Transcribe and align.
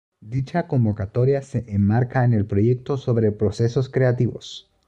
Dicha 0.19 0.65
convocatoria 0.65 1.43
se 1.43 1.63
enmarca 1.67 2.25
en 2.25 2.33
el 2.33 2.47
proyecto 2.47 2.97
sobre 2.97 3.31
procesos 3.31 3.87
creativos 3.87 4.67